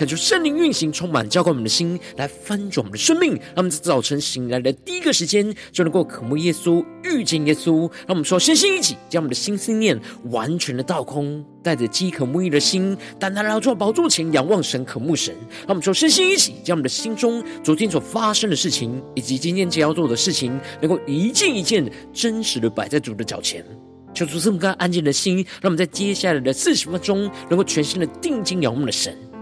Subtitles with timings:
[0.00, 3.34] 恳求圣灵运行，充满浇灌我们的心，来翻转我们的生命。
[3.34, 7.80] 让我们在早晨醒来的第一个时间，就能够渴慕耶稣，遇见耶稣。
[8.06, 15.34] 让我们说，身心一起，将我们的心思念完全的倒空，带着饥渴沐浴的心，单单来到宝座前，仰望神，渴慕神。
[15.66, 23.62] 让我们说，身心一起，将我们的心中昨天所发生的事情，以及今天将要做的事情，能够一件一件真实的摆在主的脚前。
[24.14, 29.14] 求主赐我们安静的心，让我们在接下来的四十分钟，能够全心的定睛仰望的神。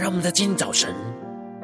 [0.00, 0.94] 让我们在今天早晨，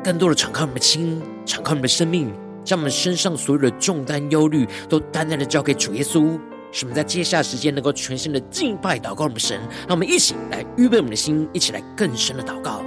[0.05, 2.31] 更多的敞开我们的心，敞开我们的生命，
[2.63, 6.39] 将我们身上所有的重担、忧虑，都单单的交给主耶稣。
[6.71, 9.59] 使我们在接下来时间，能够全心的敬拜、祷告我们神。
[9.89, 12.85] 让我们一起来预备我们的心，一起来更深的祷告。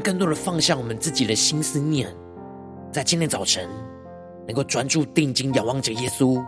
[0.00, 2.08] 更多的放下我们自己的心思念，
[2.92, 3.68] 在今天早晨
[4.46, 6.42] 能够专注定睛仰望着耶稣，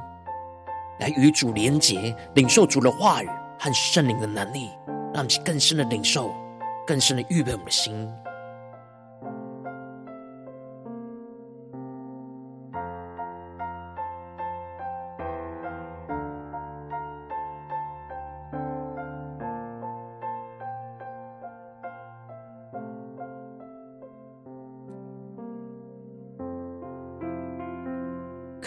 [0.99, 3.29] 来与主连结，领受主的话语
[3.59, 4.69] 和圣灵的能力，
[5.13, 6.33] 让我们更深的领受，
[6.87, 8.09] 更深的预备我们的心。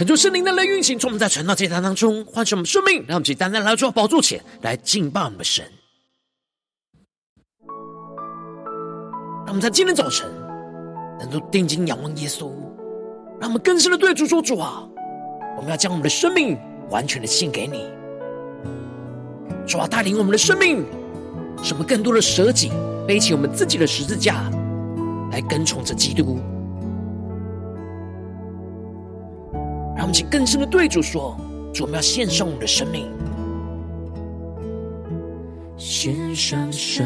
[0.04, 5.64] 恳求圣灵的来运行，从我们在传道祭坛当中唤醒我们生命，让我们去单单来到宝座前来敬拜我们的神。
[9.46, 10.30] 让我们在今天早晨
[11.22, 12.52] 能够定睛仰望耶稣，
[13.40, 14.86] 让我们更深的对主说：“主啊，
[15.56, 16.60] 我们要将我们的生命
[16.90, 17.86] 完全的献给你。
[19.66, 20.84] 主啊，带领我们的生命，
[21.64, 22.74] 使我们更多的舍己，
[23.08, 24.52] 背起我们自己的十字架，
[25.32, 26.42] 来跟从着基督。”
[30.14, 31.36] 们请更深的对主说
[31.74, 33.12] ：“主，我们要献上我们的生命，
[35.76, 37.04] 献上生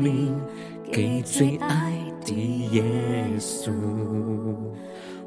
[0.00, 0.34] 命
[0.90, 1.92] 给最爱
[2.24, 2.32] 的
[2.72, 2.82] 耶
[3.38, 3.70] 稣，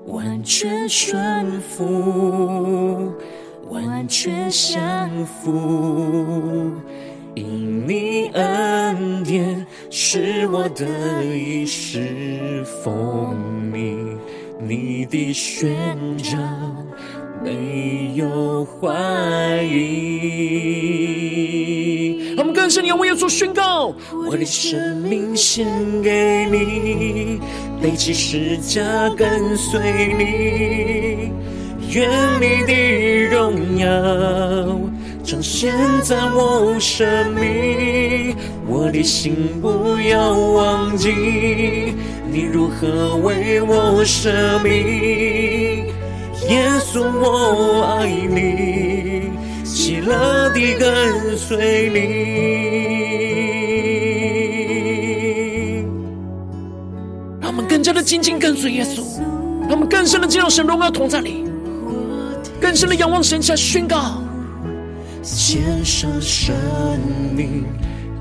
[0.07, 3.13] 完全顺服，
[3.69, 6.71] 完全降服，
[7.35, 13.37] 因你恩典是我得以侍奉
[13.71, 14.17] 你。”
[14.59, 15.75] 你的宣
[16.17, 16.37] 召
[17.43, 19.93] 没有怀疑，
[22.37, 23.93] 我们更深你为耶稣宣告：
[24.27, 25.67] 我的生命献
[26.01, 27.39] 给你，
[27.81, 28.81] 背起十架
[29.15, 29.79] 跟随
[30.17, 31.31] 你，
[31.93, 32.73] 愿你的
[33.29, 33.85] 荣耀
[35.23, 37.05] 彰显在我生
[37.35, 38.35] 命，
[38.67, 41.93] 我的心不要忘记。
[42.35, 45.87] 你如何为我舍命？
[46.49, 49.29] 耶稣，我爱你，
[49.63, 51.95] 喜乐地跟随你。
[57.39, 59.01] 让我们更加的紧紧跟随耶稣，
[59.61, 61.45] 让我们更深的进入神荣耀同在里，
[62.59, 64.21] 更深的仰望神，下宣告：
[65.23, 66.53] 献上生
[67.33, 67.63] 命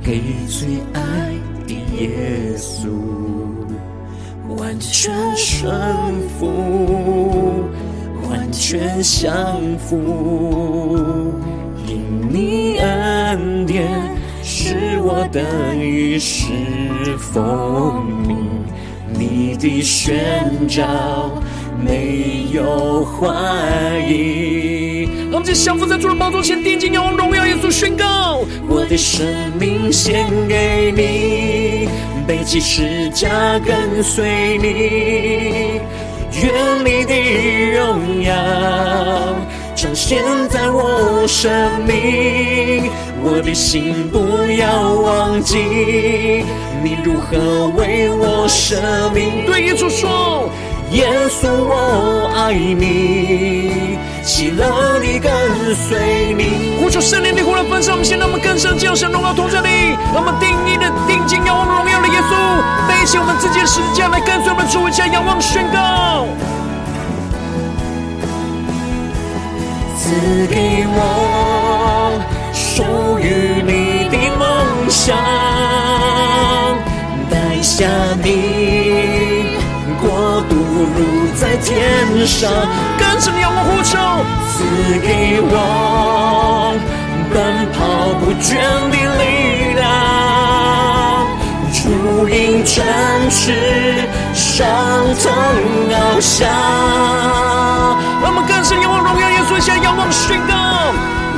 [0.04, 1.02] 给最爱
[1.66, 2.86] 的耶稣。
[4.74, 5.72] 完全顺
[6.36, 7.64] 服，
[8.28, 9.32] 完全降
[9.78, 11.32] 服，
[11.86, 13.88] 因你恩典
[14.42, 16.42] 是我得以侍
[17.18, 18.34] 奉你，
[19.16, 20.84] 你的宣召
[21.80, 23.28] 没有怀
[24.08, 25.08] 疑。
[25.30, 29.24] 让我们降服在主的宝座前，定睛仰望荣耀耶稣，宣告：我的生
[29.56, 31.88] 命献给你。
[32.26, 33.28] 背起十架
[33.58, 35.80] 跟随你，
[36.42, 37.14] 愿你的
[37.76, 38.34] 荣耀
[39.74, 41.52] 彰显在我生
[41.86, 42.90] 命，
[43.22, 44.18] 我的心不
[44.52, 45.58] 要忘记
[46.82, 49.44] 你如何为我舍命。
[49.46, 50.48] 对耶稣说。
[50.92, 55.32] 耶稣，我爱你，喜乐地跟
[55.74, 56.78] 随你。
[56.78, 59.68] 呼求圣灵的火来焚烧我们，现在我们更深进入神荣耀同在里，
[60.12, 61.23] 让我们定义的定
[63.14, 66.26] 起我们自己的十字架来跟随我们主，一起仰望宣告。
[69.96, 70.10] 赐
[70.48, 72.18] 给我
[72.52, 72.82] 属
[73.20, 74.42] 于你的梦
[74.90, 75.16] 想，
[77.30, 77.86] 带下
[78.20, 79.62] 你。
[80.02, 80.52] 国度
[80.96, 80.98] 如
[81.38, 82.50] 在天上，
[82.98, 83.96] 跟着你仰望呼求，
[84.50, 86.74] 赐给我
[87.32, 87.34] 奔
[87.70, 87.78] 跑
[88.18, 88.58] 不倦
[88.90, 89.43] 的力量，
[92.24, 92.82] 主因真
[93.30, 93.52] 实，
[94.32, 94.66] 伤
[95.20, 95.30] 痛
[95.90, 96.48] 翱翔。
[98.22, 100.54] 让我们更深仰望荣耀耶稣，向仰望宣告，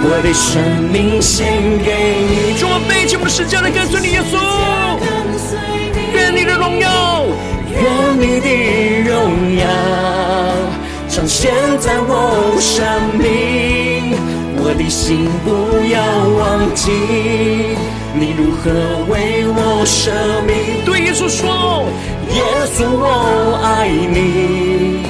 [0.04, 0.62] 我的生
[0.92, 1.44] 命献
[1.84, 4.38] 给你，主啊，背起我们的十字架来跟随你耶稣，
[6.14, 7.24] 愿你的荣耀。
[7.68, 7.82] 愿
[8.20, 9.66] 你的荣耀
[11.08, 12.86] 彰显在我生
[13.18, 14.14] 命，
[14.56, 15.98] 我的心不要
[16.38, 17.76] 忘记
[18.18, 18.70] 你如何
[19.08, 20.10] 为我舍
[20.46, 20.84] 命。
[20.84, 21.84] 对耶稣说，
[22.34, 22.42] 耶
[22.74, 25.04] 稣我爱你，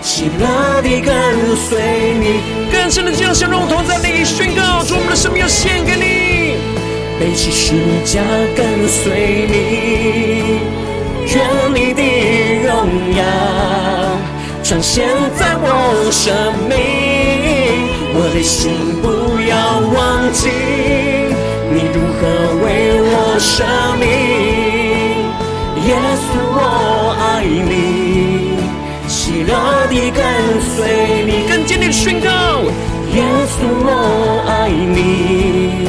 [0.00, 1.12] 喜乐地跟
[1.56, 2.40] 随你。
[2.72, 6.56] 更深的将神荣同在你宣告，主我们的生命要献给你，
[7.18, 8.22] 背起十字架
[8.56, 10.60] 跟随你。
[11.34, 11.40] 愿
[11.74, 12.02] 你的
[12.66, 12.70] 荣
[13.16, 13.22] 耀
[14.62, 16.32] 彰显在我生
[16.68, 16.76] 命，
[18.14, 18.60] 我的心
[19.00, 19.06] 不
[19.48, 19.52] 要
[19.94, 20.48] 忘记
[22.22, 22.30] 你如何
[22.62, 22.66] 为
[23.02, 23.66] 我舍
[23.98, 24.06] 命。
[25.88, 25.90] 耶
[26.22, 26.56] 稣，我
[27.18, 27.74] 爱你，
[29.08, 29.50] 喜乐
[29.88, 30.22] 地跟
[30.62, 30.76] 随
[31.26, 31.30] 你。
[31.48, 32.30] 更坚定的宣告，
[33.12, 33.18] 耶
[33.50, 33.88] 稣，我
[34.46, 35.88] 爱你，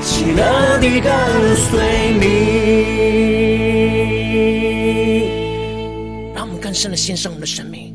[0.00, 1.10] 喜乐地跟
[1.56, 1.70] 随
[2.20, 2.22] 你。
[6.32, 7.92] 让我们更深的献上我们的生命，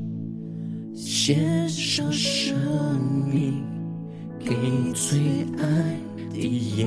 [0.94, 2.54] 献上生
[3.32, 3.64] 命
[4.44, 4.54] 给
[4.94, 5.20] 最
[5.58, 5.64] 爱
[6.34, 6.40] 的
[6.76, 6.86] 耶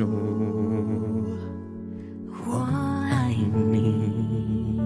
[0.00, 0.08] 主，
[2.46, 4.80] 我爱你，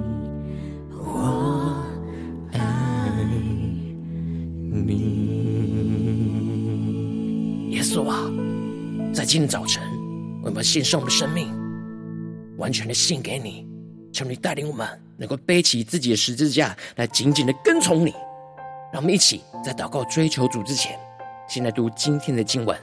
[0.91, 1.73] 我
[2.51, 2.59] 爱
[4.73, 4.91] 你。
[7.71, 8.29] 耶稣啊，
[9.15, 9.81] 在今天早晨，
[10.43, 11.49] 我们献上我们的生命，
[12.57, 13.69] 完全的献给你，
[14.13, 14.85] 求你带领我们。
[15.17, 18.13] 能够背起自己的十字架来紧紧的跟从你，
[18.93, 20.99] 让我们一起在祷告追求主之前，
[21.49, 22.77] 先来读今天的经文。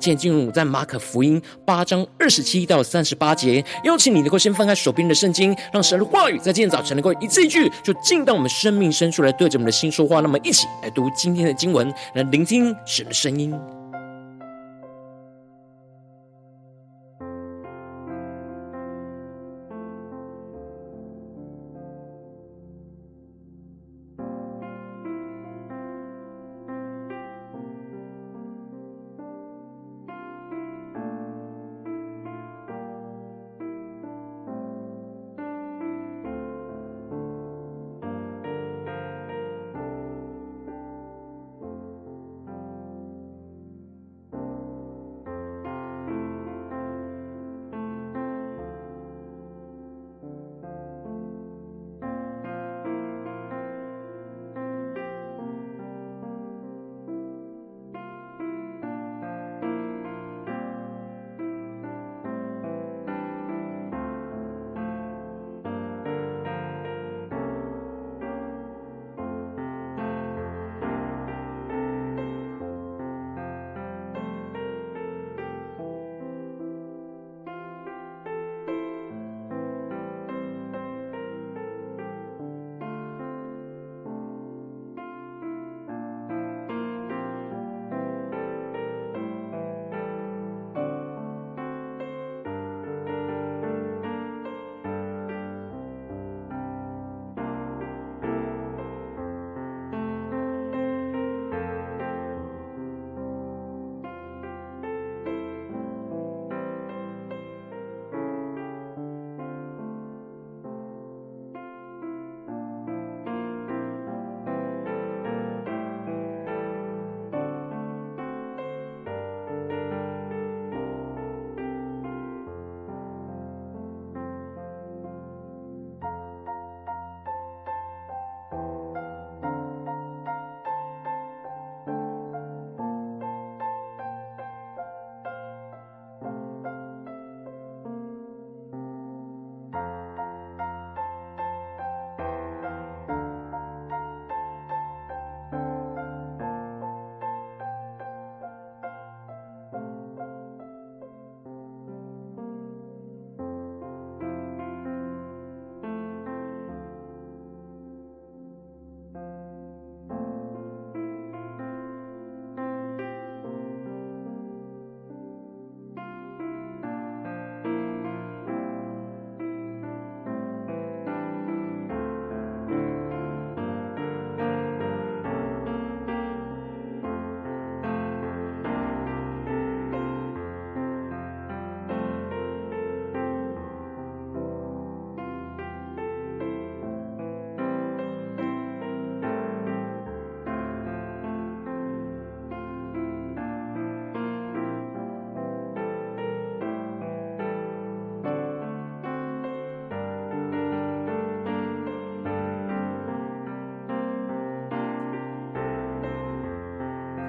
[0.00, 10.20] 现在进入在马可福音八章二十七到三十八节，邀请你能够先翻开手边的圣经，让神的话语在今天早晨能够一字一句就进到我们生命深处来，对着我们的心说话。
[10.20, 13.79] 那么，一起来读今天的经文，来聆听神的声音。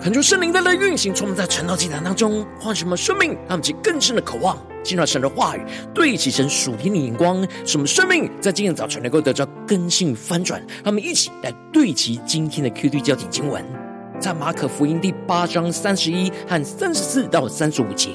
[0.04, 5.62] 恳求圣灵的来运行，充满在晨祷祭坛当中唤醒我们生命，让我们更深的渴望进入神的话语，
[5.94, 10.60] 对齐神属天的眼光，使我们生命在今天早晨能够得到更新翻转。
[10.84, 13.64] 让我们一起来对齐今天的 QD 焦点经文，
[14.20, 18.10] 在马可福音第八章三十一和三十四到三十五节。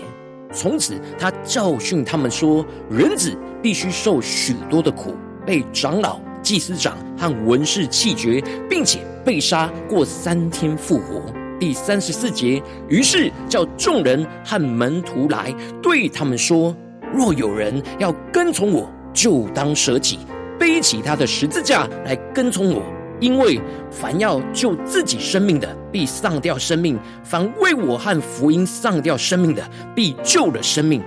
[0.53, 5.15] 从此，他教训他们说：人子必须受许多的苦，
[5.47, 11.23] 被长老、祭司长和文士弃绝，并且被杀，过三天复活。
[11.59, 16.77] 第三十四节，于是叫众人和门徒来，对他们说：
[17.13, 20.19] 若有人要跟从我，就当舍己，
[20.59, 22.83] 背起他的十字架来跟从我。
[23.19, 23.59] 因为
[23.91, 31.03] 凡要救自己生命的，必丧掉生命；凡为我和福音丧掉生命的，必救了生命。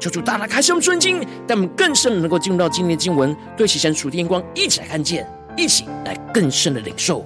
[0.00, 7.22] 求主大大开示我们顺经，让我们更深能够进入到今天的经文，对其神属天光，一起来看见，一起来更深的领受。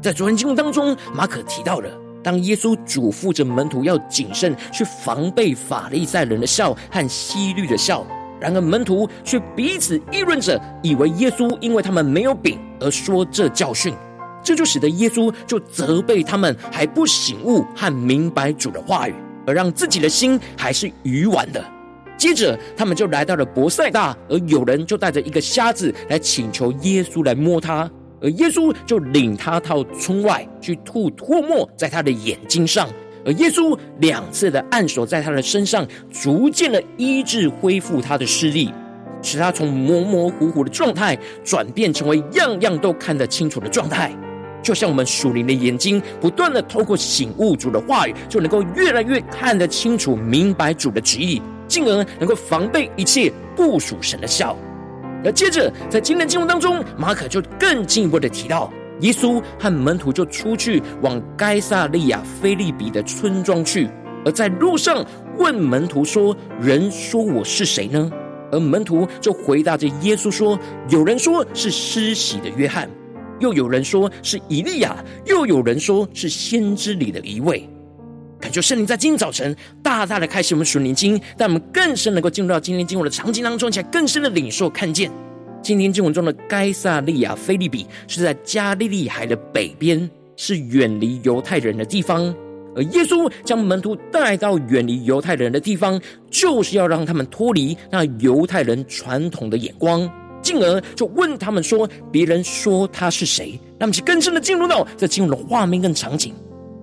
[0.00, 1.90] 在昨天经文当中，马可提到了，
[2.22, 8.06] 当耶稣嘱咐着门徒要谨慎去防备法利赛人的笑和希律的笑，
[8.40, 13.92] 然而门徒却彼此议论着，以为耶稣因为他们没有饼而说这教训，
[14.40, 19.14] 这就使得耶稣就责备他们还不醒悟和明白主的话语，
[19.48, 21.64] 而让自己的心还是愚顽的。
[22.16, 27.90] 接着，他们就来到了伯赛大，而有人就带着一个瞎子来请求耶稣来摸他。
[28.20, 32.88] 而耶稣就领他到村外去吐唾沫在他的眼睛上，
[33.24, 38.72] 而耶稣两次的按手在他的身上，逐渐的医治恢复他的视力，
[39.22, 44.12] 使他从模模糊糊的状态转变成为样样都看得清楚的状态。
[44.60, 54.56] 就像我们属灵的眼睛，不断的透过醒悟主的话语，就能够越来越看得清楚、明白主的旨意，进而能够防备一切不属神的笑。
[55.24, 63.88] 而接着，在今天的经文当中，马可就更进一步的提到，耶稣和门徒就出去往该撒利亚菲利比的村庄去，
[64.24, 65.04] 而在路上
[65.36, 68.10] 问门徒说：“人说我是谁呢？”
[68.50, 70.58] 而门徒就回答着耶稣说
[70.88, 72.88] ：“有人说是施洗的约翰，
[73.40, 74.96] 又有人说是以利亚，
[75.26, 77.68] 又有人说是先知里的一位。”
[78.40, 85.10] 感谢圣灵在今天早晨大大的开启我们属灵经，让我们更深能够进入到今天经文的场景当中，且更深的领受看见
[85.60, 92.32] 今天经文中的该撒利亚菲利比是在加利利海的北边，是远离犹太人的地方。
[92.76, 100.08] 而耶稣将门徒带到远离犹太人的地方，就是要让他们脱离那犹太人传统的眼光，
[100.40, 106.32] 进而就问他们说：“别人说他是谁？”那么，就更深的进入到这经文的画面跟场景，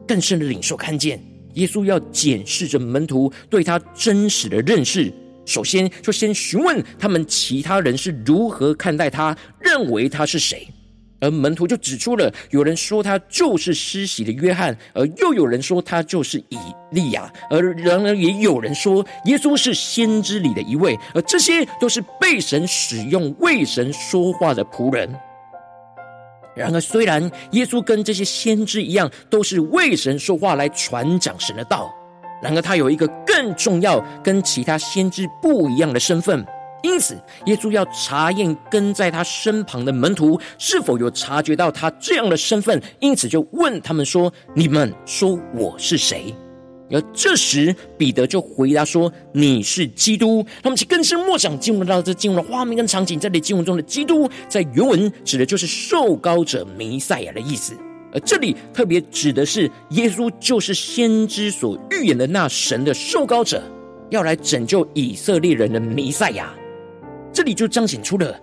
[0.05, 1.17] 更深的领受看见。
[1.55, 5.11] 耶稣要检视着门徒对他真实的认识，
[5.45, 10.67] 首先就先询问他们其他人是如何看待他，认为他是谁。
[11.21, 16.57] 而门徒就指出了，有人说他就是施洗的约翰，而又有人说他就是以
[16.91, 25.09] 利亚，而然而也有人说耶稣是先知里的一位，而这些都是被神使用为神说话的仆人。
[26.55, 31.93] 然而，虽然耶稣跟这些先知一样，都是为神说话来传讲神的道，
[32.41, 36.45] 然而他有一个更重要、跟其他先知不一样的身份。
[36.81, 46.33] 因此，耶稣要查验跟在他身旁的门徒是否有察觉到他这样的身份，因此就问他们说：“你们说我是谁？”
[46.91, 57.73] 而这时，彼得就回答说：“你是基督。”那么，其更深默想进入到这进入的画面跟场景，在这里经文中的基督，在原文指的就是受膏者弥赛亚的意思。
[58.13, 63.63] 而这里特别指的是耶稣，就是先知所预言的那神的受膏者，
[64.11, 66.53] 要来拯救以色列人的弥赛亚。
[67.33, 68.39] 这里就彰显出了。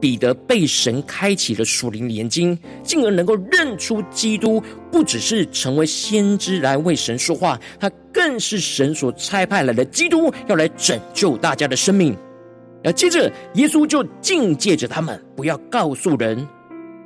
[0.00, 12.16] 彼得被神开启了属灵的眼睛，进而能够认出基督不只是成为先知来为神说话，他更是神所差派来的基督，要来拯救大家的生命。
[12.84, 16.46] 而接着，耶稣就警戒着他们不要告诉人。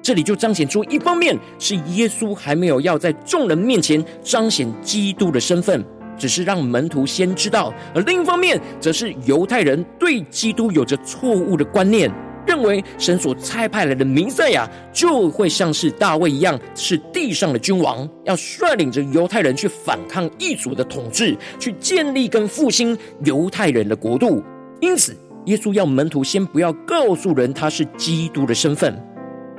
[0.03, 5.83] 这里就彰显出，一方面是耶稣还没有要在众人面前彰显基督的身份，
[6.19, 12.13] 只是让门徒先知道；而另一方面，则是犹太人对基督有着错误的观念。
[12.53, 24.43] 认为神所差派来的弥赛亚就会像是大卫一样，是地上的君王，要率领着犹太人去反抗异族的统治，去建立跟复兴犹太人的国度。
[24.83, 25.17] 因此，
[25.47, 28.95] 耶稣要门徒先不要告诉人他是基督的身份，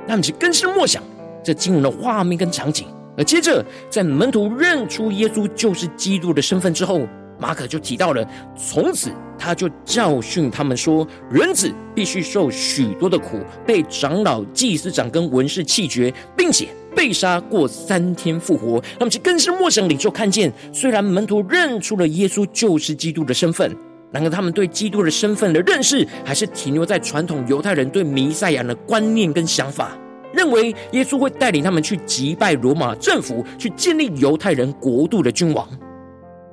[0.08, 1.02] 他们就更深默想
[1.44, 2.86] 这惊人的画面跟场景。
[3.18, 7.02] 而接着，在门徒认出耶稣就是基督的身份之后，
[7.44, 18.82] 马可就提到了，从此他就教训他们说，人子必须受许多的苦，被长老、祭司长跟文士弃绝，并且被杀，过三天复活。
[18.98, 23.76] 那么，这更是陌生领袖看见，虽然门徒认出了耶稣就是基督的身份，
[24.10, 29.92] 然而他们对基督的身份的认识，还是停留在传统犹太人对弥赛亚的观念跟想法，
[30.34, 35.68] 认为耶稣会带领他们去击败罗马政府，去建立犹太人国度的君王。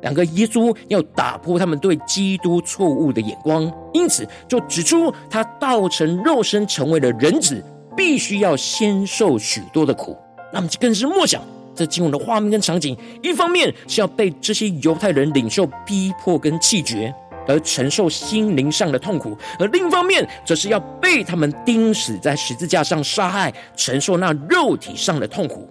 [0.02, 7.62] 两个耶稣要打破他们对基督错误的眼光，因此就指出他道成肉身成为了人子，
[7.97, 10.16] 必须要先受许多的苦。
[10.52, 11.42] 那么就更是默想
[11.75, 17.15] 这经文的画面跟场景，一方面是要被这些犹太人领袖逼迫跟弃绝，
[17.47, 25.69] 而承受心灵上的痛苦；而另一方面，则是要被他们钉死在十字架上杀害，承受那肉体上的痛苦。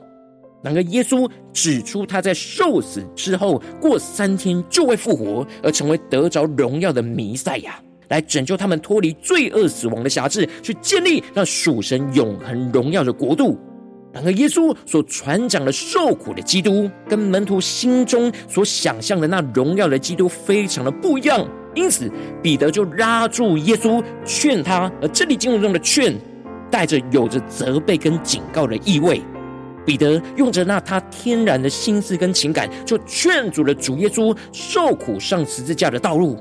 [0.62, 13.58] 然而，耶稣指出他在受死之后过三天就会复活，而成为得着荣耀的弥赛亚，来拯救他们脱离罪恶死亡的辖制，去建立那属神永恒荣耀的国度。
[14.12, 21.48] 然而，耶稣所传讲的受苦的基督，跟门徒心中所想象的那荣耀的基督非常的不一样。
[21.76, 24.92] 因此，彼得就拉住耶稣，劝他。
[25.02, 26.14] 而这里经文中的劝，
[26.72, 29.22] 带着有着责备跟警告的意味。
[29.90, 36.38] 彼得用着那他天然的心思跟情感，就劝阻了主耶稣受苦上十字架的道路。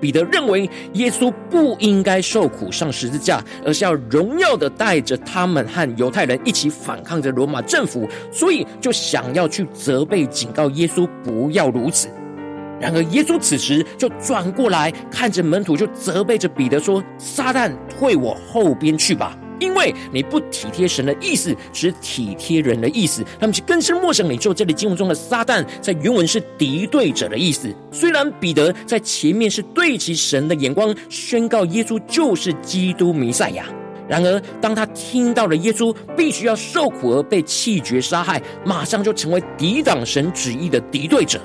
[0.00, 12.08] 彼得认为耶稣不应该受苦上十字架，而是要荣耀的带着他们和犹太人一起反抗着罗马政府，所以就想要去责备、警告耶稣不要如此。
[12.80, 24.52] 然而耶稣此时就转过来看着门徒，就责备着彼得说：“撒旦，退我后边去吧。”因为你不体贴神的意思，只体贴人的意思，他们就更是陌生领袖。
[24.52, 27.72] 这里经文中的撒旦，在原文是敌对者的意思。
[27.92, 33.64] 虽然彼得在前面是对其神的眼光，宣告耶稣就是基督弥赛亚，
[34.08, 41.40] 然而当他听到了耶稣必须要受苦而被弃绝杀害，马上就成为抵挡神旨意的敌对者。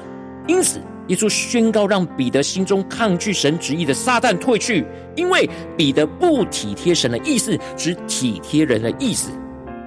[0.47, 0.81] 因此。
[1.07, 9.29] 耶稣宣告，让彼得心中抗拒神旨意的撒旦退去，因为彼得不体贴神的意思，只体贴人的意思。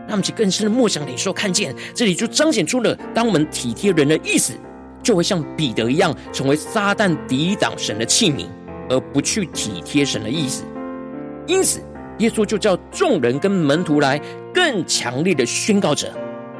[0.09, 4.55] 那么，其更深的默想领受看见，这里就彰显出了，当我们体贴人的意思，
[5.03, 8.47] 就会像彼得一样，成为撒旦抵挡神的器皿，
[8.89, 10.65] 而不去体贴神的意思。
[11.47, 11.81] 因此，
[12.19, 14.21] 耶稣就叫众人跟门徒来，
[14.53, 16.13] 更强烈的宣告着。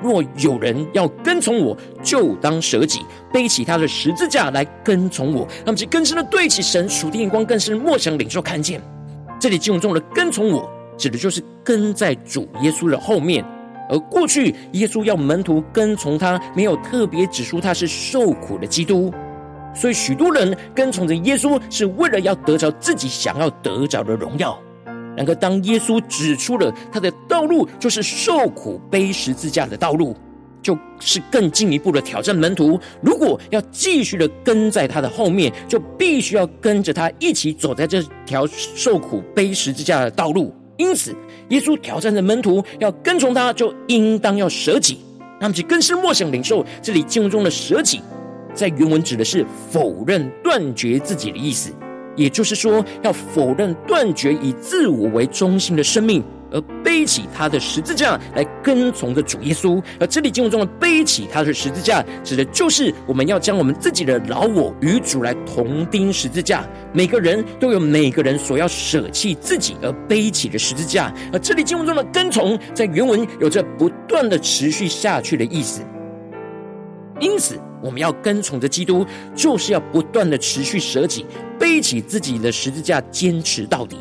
[0.03, 3.01] 若有人要跟从我，就当舍己，
[3.33, 5.47] 背起他的十字架来跟从我。
[5.65, 8.81] 那么，这更深的对起神属天眼光，更是默想领受看见。
[9.39, 13.45] 这里经文中的跟从我，指的就是跟在主耶稣的后面。
[13.89, 19.13] 而过去耶稣要门徒跟从他，没有特别指出他是受苦的基督，
[19.75, 24.57] 所以许多人跟从着耶稣，是为了要得着自己想要得着的荣耀。
[25.21, 30.17] 然而，当耶稣指出了他的道路就是受苦背十字架的道路，
[30.63, 32.81] 就是更进一步的挑战门徒。
[33.03, 40.55] 如果要继续的跟在他的后面，就必须要跟着他一起走在这条受苦背十字架的道路。
[40.79, 41.15] 因此，
[41.51, 45.01] 耶稣挑战的门徒要跟从他，就应当要舍己。
[45.39, 48.01] 那么，就更是默想领受这里经文中的舍己，
[48.55, 51.71] 在原文指的是否认、断绝自己的意思。
[52.21, 59.83] 也就是说，要否认、断绝以自我为中心的生命，而背起他的十字架来跟从着主耶稣。
[59.99, 66.63] 而这里经文中的背起他的十字架，指的就是我们要将我们自己的老我与主来同钉十字架。
[66.93, 71.11] 每个人都有每个人所要舍弃自己而背起的十字架。
[71.33, 75.81] 而这里经文中的跟从，在原文有着不断的持续下去的意思。
[77.19, 81.25] 因此，我们要跟从着基督，就是要不断的持续舍己，
[81.59, 83.97] 背起自己的十字架，坚持到底。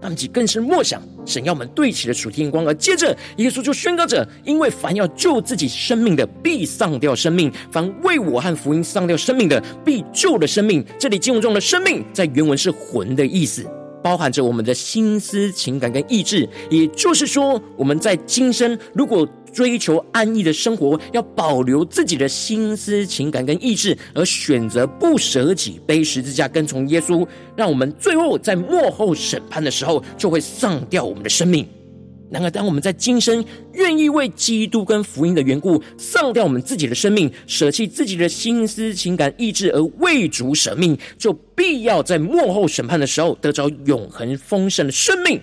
[0.00, 2.64] 那么，即更是默想神要我们对齐的属天光。
[2.64, 10.84] 而接着，耶稣就宣告着：因为凡要救自己生命的，必丧掉生命；凡为我和福音丧掉生命的，必救了生命。
[10.98, 13.66] 这里经文中的生命，在原文是魂的意思。
[14.02, 31.66] 包含着我们的心思、情感跟意志，也就是说，我们在今生如果追求安逸的生活，要保留自己的心思、情感跟意志，而选择不舍己、背十字架跟从耶稣，让我们最后在末后审判的时候，就会丧掉我们的生命。
[32.30, 33.42] 然而，当我们在今生
[33.72, 45.40] 愿意为基督跟福音的缘故，丧掉我们自己的生命，舍弃自己的心思、情感、意志，而为主舍命，就必要在末后审判的时候得着永恒丰盛的生命。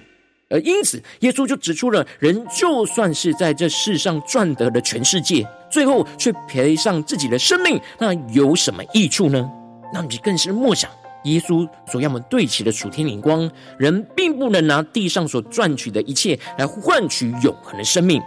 [0.54, 9.50] 而因此，耶稣就指出了：人就算是在这世上赚得了全世界，最后却赔上自己的生命，那有什么益处呢？
[9.92, 10.92] 那你更是默想
[11.24, 13.50] 耶稣所要我们对齐的属天眼光。
[13.80, 18.22] 人并不能拿地上所赚取的一切来换取永恒的生命。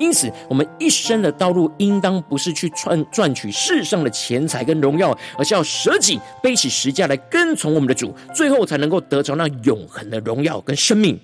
[0.00, 11.20] 因此，我们一生的道路，应当不是去赚赚取世上的钱财跟荣耀，而是要舍己，背起十架来跟从我们的主，最后才能够得着那永恒的荣耀跟生命。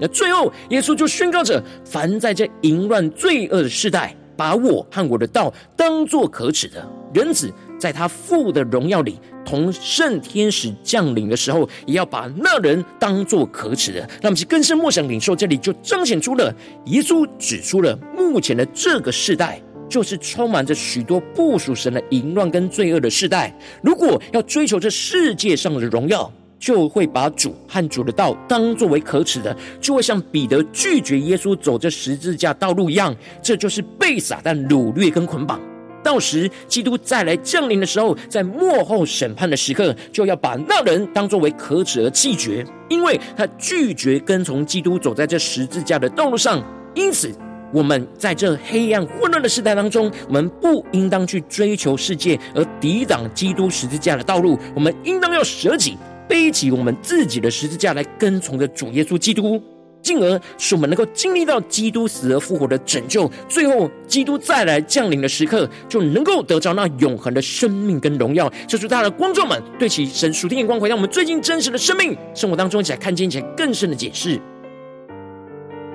[0.00, 14.08] 那最后，耶稣就宣告着：凡在这淫乱罪恶的世代，把我和我的道当作可耻的，人子在他父的荣耀里，同圣天使降临的时候，也要把那人当作可耻的。
[14.22, 16.54] 那么，其更深默想领受，这里就彰显出了
[16.86, 23.52] 耶稣指出了目前的这个世代，就是充满着许多不属神的淫乱跟罪恶的世代。
[23.82, 33.14] 如果要追求这世界上的荣耀，就会把主和主的道当作为可耻的，就会像彼得拒绝耶稣走这十字架道路一样。
[33.42, 35.60] 这就是被撒旦掳掠跟捆绑。
[36.00, 46.62] 到时基督再来降临的时候，在末后审判的时刻，就要把那人当作为可耻而弃绝，因为他拒绝跟从基督走在这十字架的道路上。
[46.94, 47.30] 因此，
[47.72, 54.58] 我们在这黑暗混乱的时代当中，我们不应当去追求世界而抵挡基督十字架的道路。
[54.74, 59.62] 我们应当要舍己，背起我们自己的十字架来跟从着主耶稣基督。
[60.00, 68.50] 进而使我们能够经历到基督死而复活的拯救，最后基督再来降临的时刻，就能够得着那永恒的生命跟荣耀。
[68.68, 74.40] 这是他的观众们对其神属天眼光，回到我们最近真实的生命生活当中，一起来看见一起来更深的解释。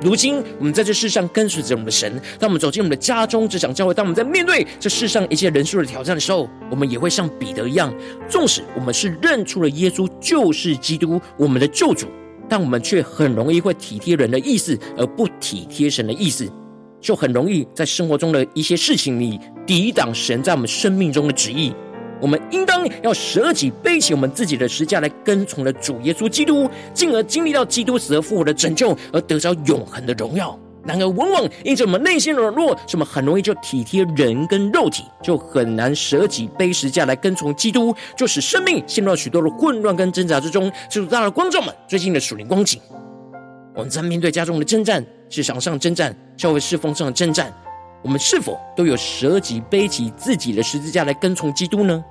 [0.04, 7.94] 如今我们在这世上跟随着我们的神，当我们走进我们的家中、职场、教会，当我们在面对这世上一切人数的挑战的时候，我们也会像彼得一样，
[8.30, 12.08] 纵使我们是认出了耶稣就是基督，我们的救主。
[12.50, 16.48] 但我们却很容易会体贴人的意思，而不体贴神的意思，
[17.00, 21.74] 就很容易在生活中的一些事情里抵挡神在我们生命中的旨意。
[22.24, 30.58] 我们应当要舍己，背起我们自己的十架来跟从的主耶稣基督，进而经历到基督死而复活的拯救，而得着永恒的荣耀。
[30.86, 40.72] 然而，往往因着我们内心软弱，使我们很容易就体贴人跟肉体，就很难舍己背十架来跟从基督，就使生命陷入了许多的混乱跟挣扎之中。
[40.90, 42.80] 就是大的观众们最近的属灵光景，
[43.76, 47.54] 我们在面对家中的征战、市场上征战、教会侍奉上的征战，
[48.04, 52.04] 我们是否都有舍己背起自己的十字架来跟从基督呢？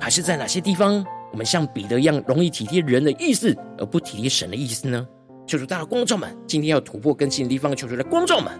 [0.00, 5.06] 还是在哪些地方，我们像彼得一样，容易体贴人的意思，而不体贴神的意思呢？
[5.44, 8.52] 求主，大的光照们，今天要突破更新的地方，求主来光照们。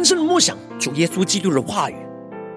[0.00, 1.94] 更深的默想主耶稣基督的话语，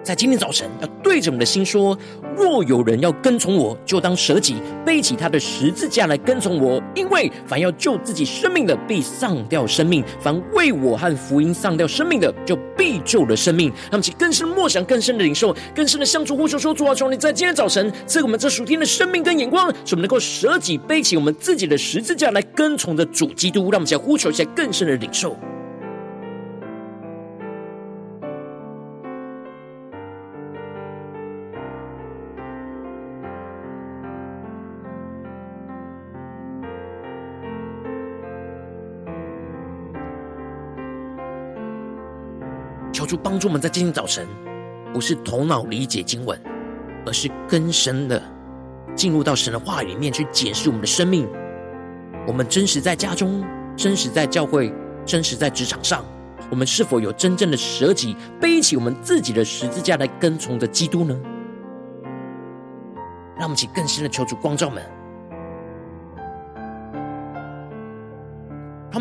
[0.01, 1.97] 在今天早晨要对着我们的心说：
[2.38, 6.82] 若有人要跟从我，就当舍己，背起他的十字架来跟从我。
[6.95, 13.69] 因为凡要救自己生命的，必丧掉生命；凡为我和福音丧掉生命的，就必救了生命。
[13.91, 23.63] 他们其更深的默想，更深的领受，更深的向主呼求说：主啊，求你在今天早晨赐给我们这属天的生命跟眼光，使我们能够舍己，背起我们自己的十字架来跟从着主基督。
[23.63, 25.36] 让我们再呼求一下更深的领受。
[42.93, 44.27] 求主帮助我们在今天早晨，
[44.93, 46.39] 不是头脑理解经文，
[47.08, 48.21] 而是更深的
[48.95, 51.27] 进入到神的话语里面去解释我们的生命。
[52.27, 53.43] 我们真实在家中，
[53.75, 54.71] 真实在教会，
[55.06, 56.06] 真实在职场上，
[56.51, 61.19] 我们是否有真正的舍己，背起我们自己的十字架来跟从着基督呢？
[63.36, 64.84] 让我们请更深的求主光照们。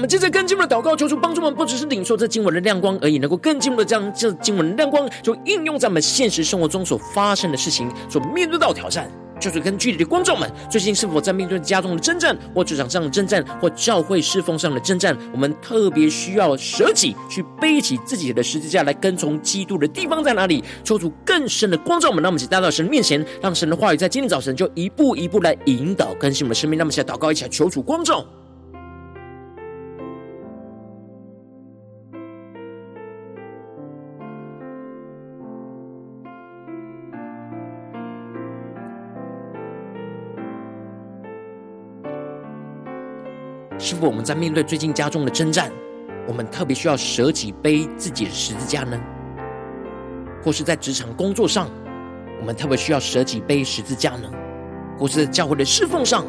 [0.02, 9.08] 们接着更进一步的祷告，求主帮助我们，不只是领受这经文的亮光而已，能够更进一步的将这经文的亮光，就应用在我们现实生活中所发生的事情，所面对到挑战。
[9.38, 15.16] 就是跟具体的观众们，最近是否在面对家中的征战，或职场上的征战，或教会侍奉上的征战？
[15.32, 20.64] 我们特别需要舍己，去背起自己的十字架来跟从基督的地方在哪里？
[20.82, 26.76] 求主更深的光照我们，让我们一起带到神面前，让神的话语在今天早晨就一步一步来引导更新我们的生命。
[26.76, 28.24] 让我们一起来祷告，一起来求主光照。
[43.82, 45.68] 是否我们在面对最近家中的征战，
[46.28, 48.96] 我们特别需要舍己背自己的十字架呢？
[50.40, 51.68] 或是在职场工作上，
[52.38, 54.30] 我们特别需要舍己背十字架呢？
[54.96, 56.24] 或是在教会的侍奉上，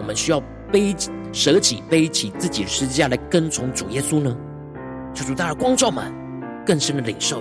[0.00, 0.40] 我们需要
[0.72, 0.92] 背
[1.32, 4.36] 舍己背起自己的十字架来跟从主耶稣呢？
[5.14, 6.12] 求主大家光照们
[6.66, 7.40] 更深的领受。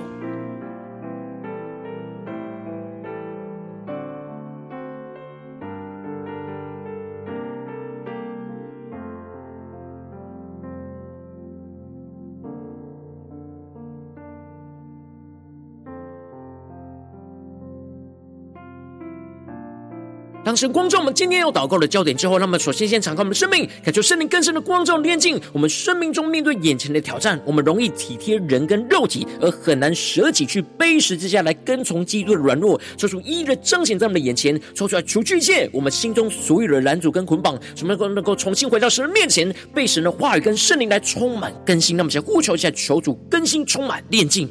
[20.60, 27.42] 神光照我们今天要祷告的焦点之后，那么首先先敞开我们的生命，感受圣灵更深的光照炼净我们生命中面对眼前的挑战。
[27.46, 41.96] 我们容易体贴人跟肉体，而很难舍己去背十字架来跟从基督的软弱，抽出一一的彰显在我们的眼前，抽出来除去一切我们心中所有的拦阻跟捆绑，什么能够能够重新回到神的面前，被神的话语跟圣灵来充满更新。
[41.96, 44.50] 那么，先呼求一下，求主更新充满炼净。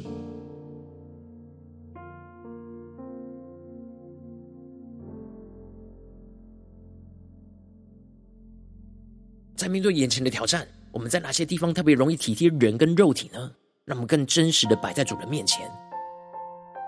[9.59, 13.51] 在面对眼前的挑战，我们在哪些地方特别容易体贴人跟肉体呢？
[13.83, 15.69] 让我们更真实的摆在主的面前，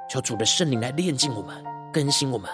[0.10, 2.50] 求主的圣灵来炼净我们，更新我们。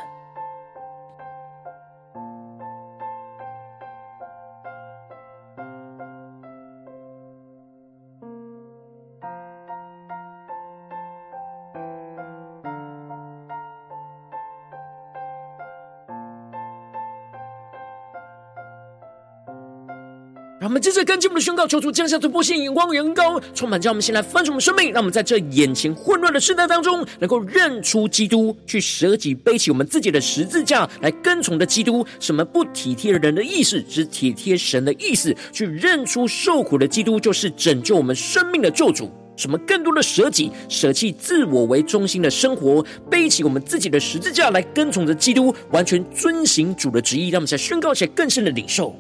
[20.68, 32.06] 我们接着跟进我们的宣告，求主降下突破性眼光远高，充满，叫我们先来翻转我们生命，让我们在这眼前混乱的世代当中，能够认出基督，去舍己背起我们自己的十字架来跟从的基督。
[32.20, 39.10] 什么不体贴人的意思，只体贴神的意思，去认出受苦的基督就是拯救我们生命的救主。
[39.38, 47.30] 什么更多的舍己，舍弃自我为中心的生活，背起我们自己的十字架来跟从着基督，完全遵行主的旨意。
[47.30, 48.94] 让我们在宣告起来更深的领受。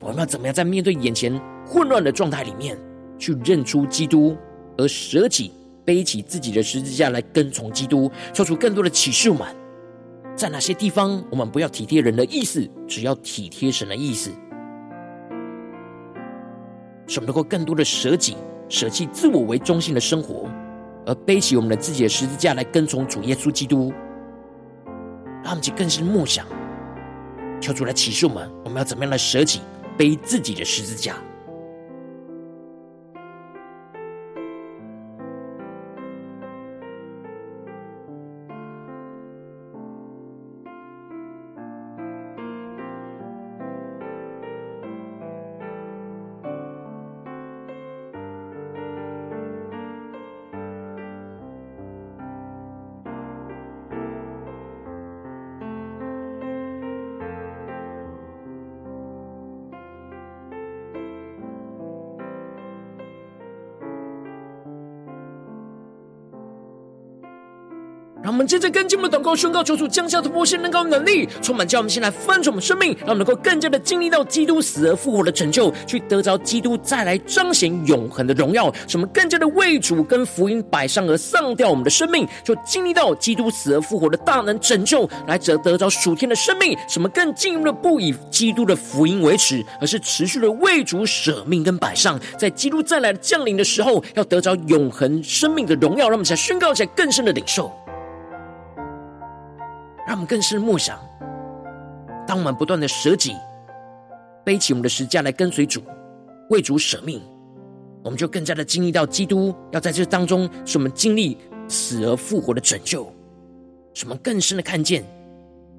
[0.00, 2.76] 我们要怎么样在面对眼前混乱的状态里面，
[3.18, 4.34] 去认出基督，
[4.78, 5.52] 而舍己
[5.84, 9.54] 背起自己的十字架来跟从基督，说出更多的启示们，
[10.34, 14.30] 在哪些地方我们不要体贴人的意思，只要体贴神的意思，
[17.06, 18.38] 使我们能够更多的舍己，
[18.70, 20.48] 舍弃自我为中心的生活，
[21.04, 23.92] 而背起我们的自己的十字架来跟从主耶稣基督，
[25.42, 26.46] 让我们去更深默想，
[27.60, 29.60] 求主来启示我们，我们要怎么样来舍己。
[29.96, 31.16] 背自己的十字架。
[68.30, 78.72] 我们接着跟进我们的祷告宣告，求主降下突破性能高能力，充满叫我们先来翻转我们生命，让我们能够更加的经历到基督死而复活的拯救，去得着基督再来彰显永恒的荣耀。
[78.86, 86.78] 什么更加的为主跟福音摆上而丧掉我们的生命，就经历到基督死而复活的大能拯救，来则得着属天的生命。
[86.88, 96.08] 什么更进一步的不以基督的福音为耻，而是持续的为主舍命跟摆上，在基督再来降临的时候，要得着永恒生命的荣耀。
[96.08, 97.72] 让我们才宣告起来更深的领受。
[100.20, 100.98] 们更深默想，
[102.26, 103.34] 当我们不断的舍己，
[104.44, 105.82] 背起我们的十字架来跟随主，
[106.50, 107.22] 为主舍命，
[108.04, 113.10] 我们就更加的经历到基督要在这当中使我们经历死而复活的拯救，
[113.94, 115.02] 使我们更深的看见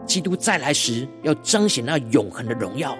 [0.08, 2.98] 基督再来时要彰显那永恒的荣耀。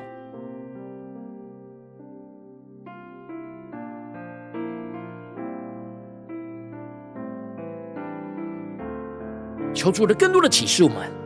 [9.74, 11.21] 求主的更多的启示我们。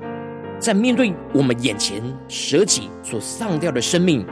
[0.59, 4.25] 在面对我们眼前舍己所丧掉的生命，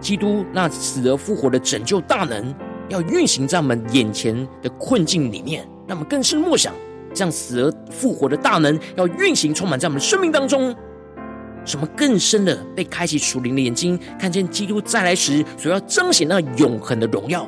[0.00, 2.54] 基督那死而复活的拯救大能，
[2.88, 6.74] 要运行在我们眼前的困境里面，让我们更深默想，
[7.14, 10.74] 这样死而复活的大能要运行充满在我们生命当中，
[11.64, 17.46] 什么更深的被开启属灵的眼睛，看见基督再来时所要彰显那永恒的荣耀。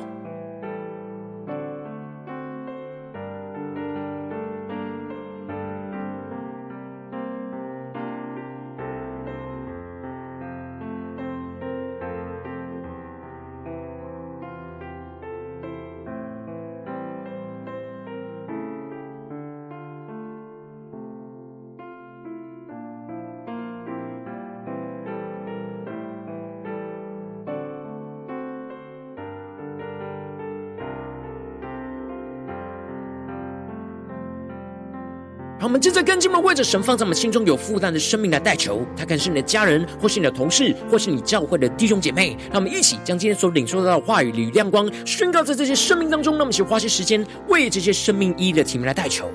[35.75, 42.37] 们接着跟进们为着神放在我们心中有负担的生命来代求，他可能是你的家人，或是你的同事，或是你教会的弟兄姐妹。
[42.49, 46.35] 让我们一起将今天所领受到的话语与亮光宣告在这些生命当中。
[46.35, 49.29] 让我们一起花些时间为这些生命一一的提名来代求。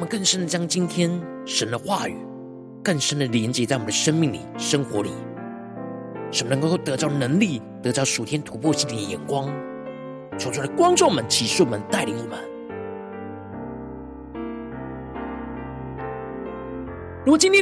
[0.00, 1.10] 我们更深的将今天
[1.44, 2.16] 神的话语，
[2.82, 5.10] 更深的连接在我们的生命里、生活里，
[6.32, 9.52] 使我们能够得到能力，得到属天突破性的眼光，
[10.38, 12.49] 求出来观众们、启示我们、带领我们。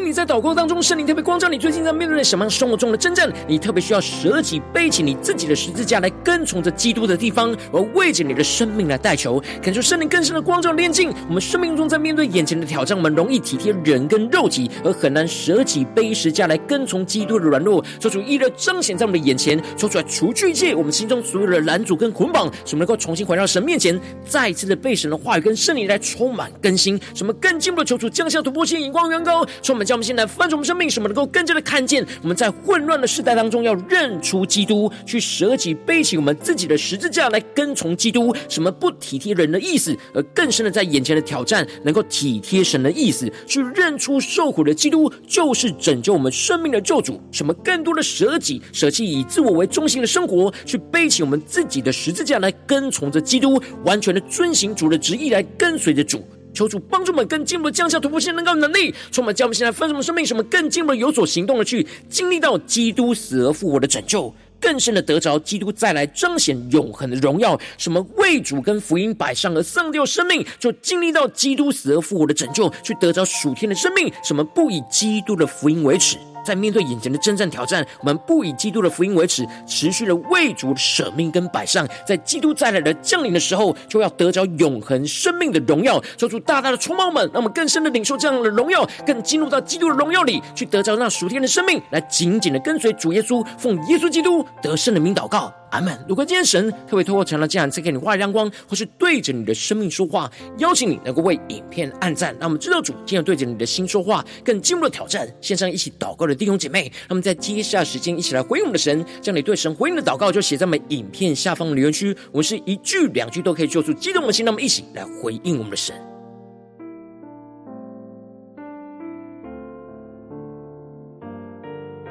[0.08, 29.44] 你在祷告当中，圣灵特别光照你，最近在面对什么生活中的征战，你特别需要舍己背起你自己的十字架来跟从着基督的地方，而为着你的生命来代求，恳求圣灵更深的光照炼净我们生命中在面对眼前的挑战，我们容易体贴人跟肉体，而很难舍己背十字架来跟从基督的软弱，做出一的彰显在我们的眼前，说出来除去一切我们心中所有的拦阻跟捆绑，使我们能够重新回到神面前，再一次的被神的话语跟圣灵来充满更新，使我们更进步的求主降下突破性眼光远高。
[29.60, 38.32] 说我们将我们现在翻转我们生命，使我们能够更加的看见，我们在混乱的时代当中，要认出基督，去舍己背起我们自己的十字架来跟从基督。
[38.48, 47.20] 什么不体贴人的意思，而更深的在眼前的挑战，能够体贴神的意思，去认出受苦的基督就是拯救我们生命的救主。
[47.32, 56.24] 什么更多的舍己，舍弃以自我为中心的生活，去背起我们自己的十字架来跟从着基督，完全的遵行主的旨意来跟随着主。
[56.52, 67.58] 求主帮助我们更进一步的降下突破性能够能力，充满叫我们现在分什么生命，什么更进一步的有所行动的去经历到基督死而复活的拯救，更深的得着基督再来彰显永恒的荣耀。
[67.76, 74.12] 什么为主跟福音摆上而丧掉生命，就经历到基督死而复活的拯救，去得着属天的生命。
[74.24, 76.16] 什么不以基督的福音为耻。
[76.48, 86.02] 在面对眼前的征战挑战，我们不以基督的福音为耻，持续的为主舍命跟摆上，在基督再来的降临的时候，就要得着永恒生命的荣耀。
[86.16, 95.52] 求主大大的充满我们，让我们更深的领受这样的荣耀，更进入到基督的荣耀里，去得着那属天的生命，来紧紧的跟随主耶稣，奉耶稣基督得胜的名祷告。
[95.70, 95.98] 阿门。
[96.08, 105.28] 如果今天神特别透过成了这样赐给你话语亮光，或是对着你的生命说话，邀请你能够为影片按赞，让我们知道主今天对着你的心说话，更进入了挑战。
[105.40, 112.16] 线上一起祷告的弟兄姐妹，那么在接下时间一起来回应我们的神，将你对神回应的祷告就写在我们影片下方的留言区。
[112.32, 115.94] 我们是一句两句都可以做出激动的心，那么一起来回应我们的神。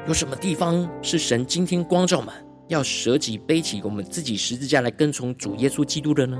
[0.06, 2.32] 有什么地方是神今天光照们？
[2.68, 6.38] 要舍己背起我们自己十字架来跟从主耶稣基督的呢？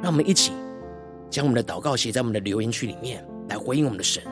[0.00, 0.52] 让我们一起
[1.28, 4.22] 将我们的祷告写在我们的留言区里面，来回应我们的神。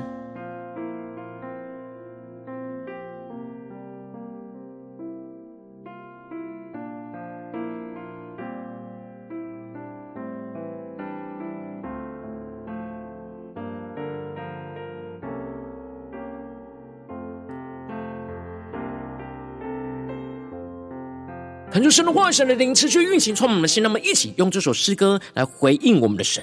[21.90, 23.82] 神的话语、神的灵持续运行，充满我们的心。
[23.82, 26.42] 那么，一起用这首诗歌来回应我们的神，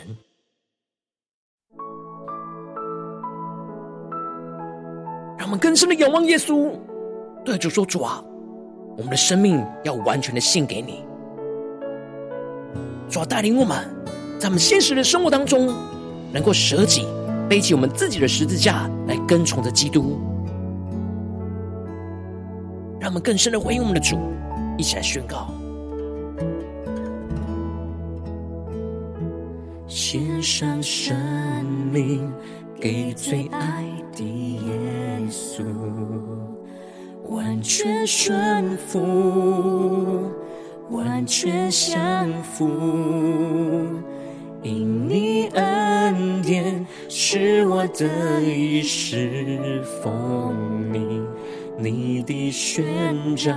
[5.38, 6.72] 让我们更深的仰望耶稣，
[7.46, 8.24] 对主说：“主啊，
[8.98, 11.04] 我们的生命要完全的献给你。
[13.10, 13.88] 主啊，带领我们，
[14.40, 15.74] 在我们现实的生活当中，
[16.34, 17.06] 能够舍己，
[17.48, 20.20] 背起我们自己的十字架，来跟从着基督。
[23.00, 24.18] 让我们更深的回应我们的主。”
[24.78, 25.48] 一起来宣告，
[29.88, 31.18] 献上生
[31.92, 32.32] 命
[32.80, 33.84] 给最爱
[34.16, 35.64] 的耶稣，
[37.28, 40.30] 完全顺服，
[40.92, 42.70] 完全降服，
[44.62, 50.54] 因你恩典是我的一世奉
[50.94, 51.24] 你，
[51.80, 53.52] 你的宣召。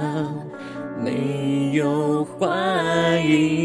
[1.03, 3.61] 没有怀疑。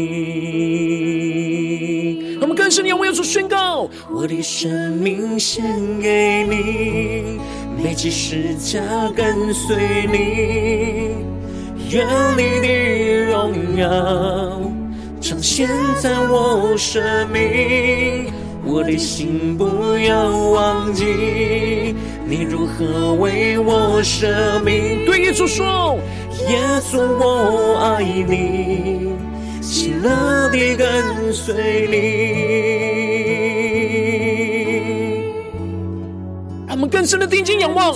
[2.40, 5.64] 我们更深的仰望，要说宣告：我的生命献
[6.00, 7.38] 给你，
[7.82, 8.80] 每起十架
[9.14, 9.76] 跟随
[10.10, 11.10] 你，
[11.90, 12.06] 愿
[12.36, 12.68] 你的
[13.30, 13.86] 荣耀
[15.20, 15.68] 彰显
[16.00, 18.32] 在我生命。
[18.68, 19.64] 我的心不
[19.98, 21.04] 要忘记，
[22.28, 25.06] 你如何为我舍命。
[25.06, 25.96] 对耶稣说，
[26.48, 29.12] 耶稣我爱你，
[29.62, 31.96] 喜乐地跟随你。
[36.66, 37.94] 让我们更深的定睛仰望，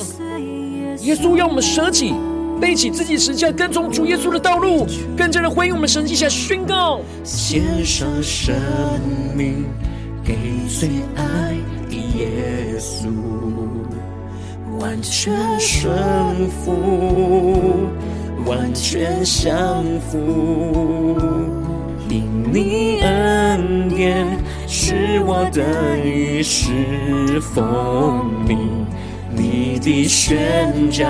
[1.01, 2.15] 耶稣要我们舍己，
[2.61, 8.55] 背起自己十架，跟从主耶稣的道路，更加的回应我们神迹下宣告，献上生
[9.35, 9.65] 命。
[10.23, 10.37] 给
[10.69, 11.57] 最爱
[11.89, 12.29] 的耶
[12.79, 13.09] 稣，
[14.81, 15.95] 完全顺
[16.49, 17.89] 服，
[18.47, 21.19] 完全降服。
[22.09, 24.27] 因你恩典
[24.67, 25.63] 是我的
[25.99, 28.57] 一世风靡，
[29.37, 31.07] 你的宣教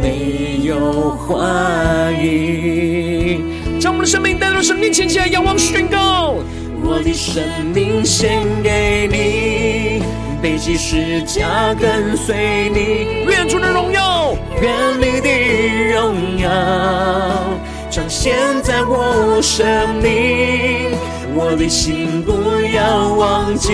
[0.00, 3.38] 没有怀疑。
[3.78, 6.36] 将我们的生命带到神面前，起来仰望宣告。
[6.84, 7.42] 我的生
[7.72, 9.91] 命献给你，
[10.42, 16.50] 背起十架跟随你，愿主的荣耀，愿你的荣耀
[17.88, 19.64] 彰显在我生
[20.02, 20.90] 命。
[21.32, 22.32] 我的心不
[22.74, 23.72] 要忘记，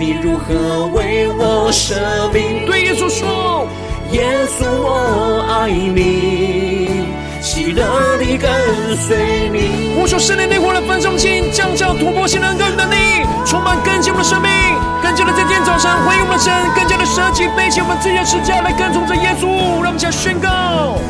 [0.00, 1.94] 你如何为我舍
[2.34, 2.66] 命。
[2.66, 3.68] 对耶稣说，
[4.10, 4.26] 耶
[4.58, 7.06] 稣我爱你。
[7.40, 7.84] 喜乐
[8.18, 8.50] 地跟
[8.96, 12.96] 随你，呼求圣灵内火的焚烧心，降下突破性能更能力，
[13.44, 14.50] 充满更新我的生命，
[15.16, 19.48] 更加的在今天早晨回应我们神，更加的舍己背起我们自己的十架来跟从着耶稣，
[19.82, 21.00] 让我们来宣告，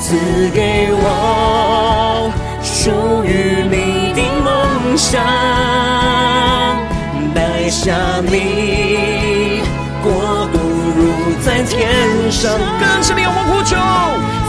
[0.00, 2.90] 赐给我属
[3.22, 5.22] 于你的梦想，
[7.32, 7.94] 带下
[8.26, 9.62] 你
[10.02, 10.10] 国
[10.50, 10.58] 度
[10.98, 11.86] 如在天
[12.32, 12.50] 上，
[12.80, 13.76] 更深的仰望呼求。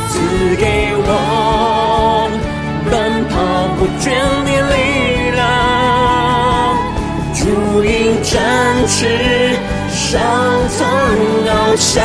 [0.09, 2.27] 赐给我
[2.89, 4.09] 奔跑不倦
[4.43, 5.45] 的力量，
[7.53, 8.41] 主应展
[8.87, 9.55] 翅
[9.87, 10.19] 上
[10.75, 10.87] 腾
[11.45, 12.03] 翱翔，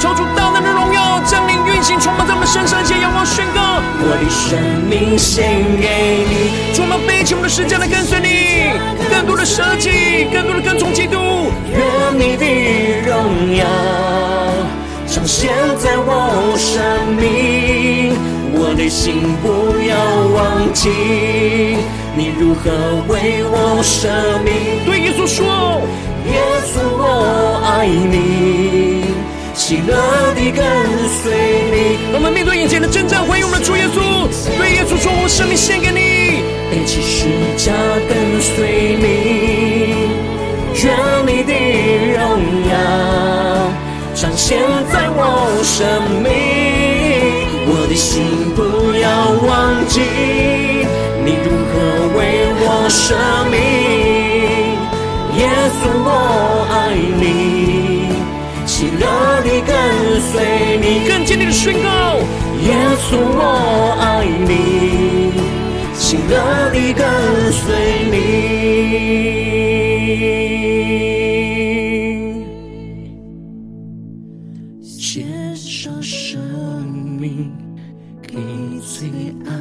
[0.00, 4.58] 求主大能的荣耀降临运行，充满在我们身上，且仰望宣告：我的生
[4.90, 5.46] 命献
[5.80, 8.72] 给你，主，我们背起我们的十架来跟随你，
[9.08, 11.16] 更多的舍己，更多的跟从基督，
[11.70, 12.44] 愿你的
[13.08, 13.64] 荣耀。
[15.06, 18.18] 彰显在我生命，
[18.52, 19.94] 我的心不要
[20.34, 21.78] 忘记，
[22.18, 22.68] 你如何
[23.06, 24.08] 为我舍
[24.42, 24.50] 命。
[24.84, 25.46] 对耶稣说，
[26.26, 26.34] 耶
[26.66, 29.04] 稣我爱你，
[29.54, 29.94] 喜乐
[30.34, 30.66] 地跟
[31.22, 31.30] 随
[31.70, 32.10] 你。
[32.12, 34.26] 我们面对眼前的征战，回应我们的主耶稣。
[34.58, 36.42] 对耶稣说，我生命献给你，
[36.72, 37.70] 背起十架
[38.10, 39.06] 跟随你，
[40.74, 40.90] 愿
[41.22, 41.54] 你的
[42.18, 42.20] 荣
[42.66, 42.74] 耀。
[44.16, 44.58] 彰显
[44.90, 45.22] 在我
[45.62, 45.86] 生
[46.18, 46.26] 命，
[47.70, 48.58] 我的心不
[48.98, 49.06] 要
[49.46, 50.02] 忘记，
[52.16, 52.18] 为
[52.60, 53.14] 我舍
[53.50, 53.56] 命。
[55.38, 55.42] 耶
[55.78, 56.06] 稣我
[56.72, 56.74] 爱
[57.20, 57.24] 你，
[58.66, 59.02] 喜乐
[59.44, 59.70] 你跟
[60.20, 60.32] 随
[60.80, 61.88] 你，更坚定的宣告。
[62.64, 62.74] 耶
[63.06, 63.40] 稣我
[64.00, 64.50] 爱你，
[65.94, 66.32] 喜乐
[66.72, 67.04] 你跟
[67.52, 67.64] 随
[68.10, 68.16] 你。
[74.82, 76.40] 献上生
[77.20, 77.52] 命
[78.22, 78.36] 给
[78.80, 79.08] 最
[79.46, 79.52] 爱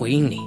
[0.00, 0.38] 回应你，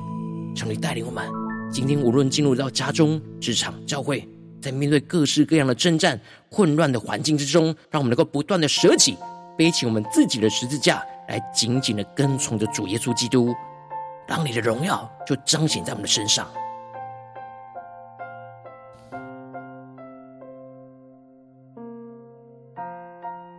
[0.55, 1.23] 求你带领我们。
[1.71, 4.27] 今天无论进入到家中、职场、教会，
[4.59, 6.19] 在面对各式各样的征战、
[6.49, 9.15] 混乱的环境之中，让我们能够不断的舍己，
[9.55, 13.53] 背起我们自己的十字架，来紧紧的跟从着主耶稣基督，
[14.27, 16.47] 当你的荣耀就彰显在我们的身上。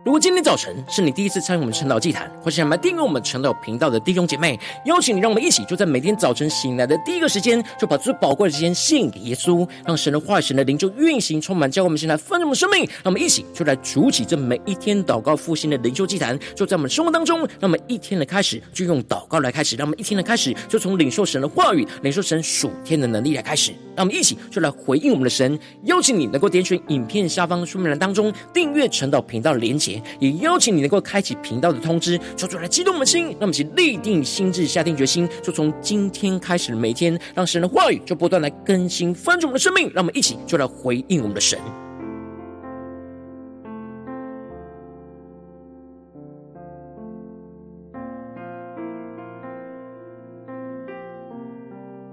[0.05, 12.81] 如果今天早晨是你第一次参与我们晨祷祭坛，或是想来订阅我们晨祷频道的弟兄姐妹，邀请你，让我们一起就在每天早晨醒来的第一个时间，就把最宝贵的时间献给耶稣，让神的话语、神的灵就运行充满，教会我们现在丰盛的生命。
[12.81, 17.39] 让我们一起就来主起这每一天祷告复兴的灵修祭坛，就在我们生活当中。
[17.39, 23.71] 让我们一天的开始就用祷告来开始，让我们一天的开始就从领受神的话语、领受神属天的能力来开始。
[23.95, 29.94] 让我们一起就来回应我们的神，邀请你能够点选影片下方说明栏当中订阅晨祷频道的连结。
[30.19, 41.59] 也邀请你能够开启频道的通知，说出来激动我们的心，让我们一起立定心智，下定决心，就从今天开始每天，让神的话语就不断来更新翻转我们的生命，让我们一起就来回应我们的神。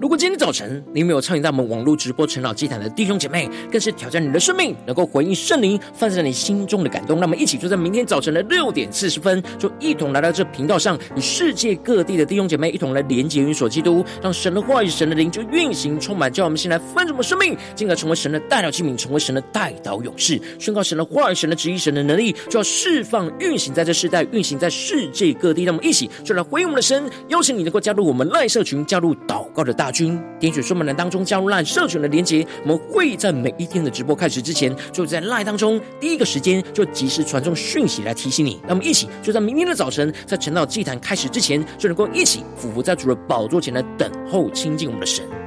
[0.03, 7.21] 如果今天早晨你没有参与到我们网络直播晨祷祭坛的弟兄姐妹，更是挑战你的生命，能够回应圣灵放在你心中的感动。
[7.21, 25.65] 那么，一起就在明天早晨的六点四十分，就一同来到这频道上，与世界各地的弟兄姐妹一同来连接与所基督，让神的话语、神的灵就运行、充满，叫我们先来翻什么生命，进而成为神的代祷器皿，成为神的代祷勇士，宣告神的话语、神的旨意、神的能力，就要释放、运行在这世代，运行在世界各地。
[25.65, 38.61] 那么，一起就来回应我们的神，邀请你能够加入我们赖社群，加入祷告的大君，点选说明栏当中加入赖社群的连结，我们会在每一天的直播开始之前，就在赖当中第一个时间就及时传送讯息来提醒你。
[38.67, 45.42] 那么一起就在明天的早晨，在晨祷祭坛开始之前，就能够一起俯伏在主的宝座前来等候亲近我们的神。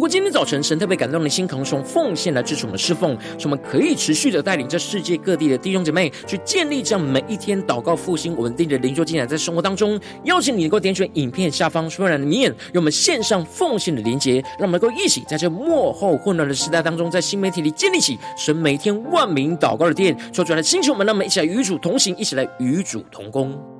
[0.00, 23.79] 如果今天早晨神特别感动的心，可能从奉献来支持我们侍奉，使我们可以持续的带领这世界各地的弟兄姐妹去建立这样每一天祷告复兴稳定的灵修进展，在生活当中，邀请你能够点选影片下方说明栏里面有我们线上奉献的连结，让我们能够一起在这末后混乱的时代当中，在新媒体里建立起神每天万名祷告的殿，说出来的星球们，让我们一起来与主同行，一起来与主同工。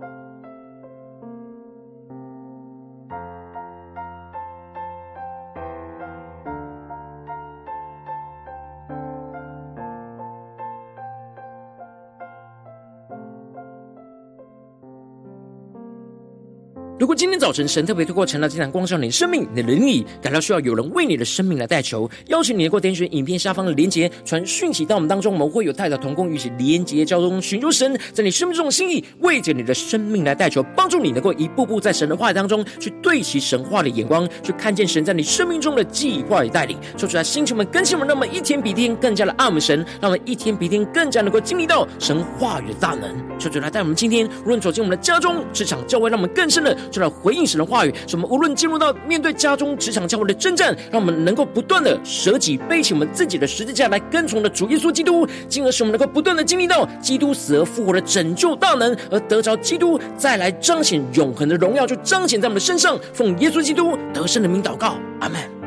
[17.21, 36.79] 今天早晨神特别透过晨祷祭坛光照你生命，你的灵里感到需要有人为你的生命来代求，邀请你能够点选影片下方的连结，传讯息到我们当中，我们会有代祷同工与其连结交通，寻求神在你生命中的心意，为着你的生命来代求，帮助你能够一步步在神的话语当中去对齐神话的眼光，去看见神在你生命中的计划与带领。
[36.97, 43.15] 说出来，星球们、更新们，让我们一天比一天更加的爱我们神，让我们一天比一天更加能够经历到神话语的大能。
[43.39, 46.75] 说出来，带我们今天无论走进我们的家中、职场、教会，让我们更深的。
[46.91, 62.99] 就来回应神的话语，使我们无论进入到面对家中、职场、教会的征战，让我们能够不断的舍己背起我们自己的十字架来跟从的主耶稣基督，进而使我们能够不断的经历到基督死而复活的拯救大能，而得着基督再来彰显永恒的荣耀，就彰显在我们的身上。
[63.13, 65.60] 奉耶稣基督得胜的名祷告，阿门。